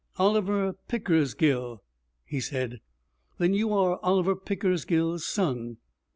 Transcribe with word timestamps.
'Oliver 0.17 0.73
Pickersgill?' 0.87 1.83
he 2.25 2.39
said. 2.39 2.81
'Then 3.37 3.53
you 3.53 3.71
are 3.71 3.99
Oliver 4.01 4.35
Pickersgill's 4.35 5.27
son.' 5.27 5.77